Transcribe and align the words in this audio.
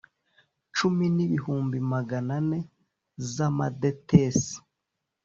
cumi 0.75 1.05
n 1.15 1.17
ibihumbi 1.25 1.77
magana 1.91 2.33
ane 2.39 2.59
z 3.31 3.33
amadetesi 3.49 4.55